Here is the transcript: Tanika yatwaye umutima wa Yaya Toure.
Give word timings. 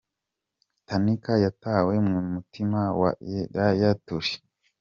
Tanika 0.87 1.33
yatwaye 1.45 1.97
umutima 2.05 2.81
wa 3.01 3.11
Yaya 3.57 3.91
Toure. 4.05 4.33